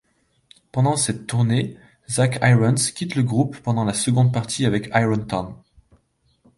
Pendant 0.71 0.95
cette 0.97 1.27
tournée, 1.27 1.77
Zach 2.09 2.39
Irons 2.41 2.73
quitte 2.73 3.13
le 3.13 3.21
groupe 3.21 3.57
pendant 3.59 3.85
la 3.85 3.93
seconde 3.93 4.33
partie 4.33 4.65
avec 4.65 4.89
Irontom. 4.95 5.53